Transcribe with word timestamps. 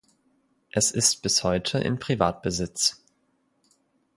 Es 0.71 0.89
ist 0.91 1.21
bis 1.21 1.43
heute 1.43 1.77
in 1.77 1.99
Privatbesitz. 1.99 3.03